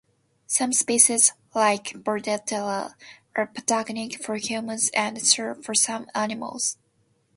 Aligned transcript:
Some 0.47 0.73
species, 0.73 1.31
like 1.53 1.93
"Bordetella", 1.93 2.95
are 3.35 3.45
pathogenic 3.45 4.19
for 4.23 4.35
humans 4.37 4.89
and 4.95 5.21
for 5.63 5.75
some 5.75 6.07
animals. 6.15 6.75